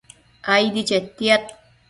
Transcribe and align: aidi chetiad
aidi 0.53 0.81
chetiad 0.89 1.43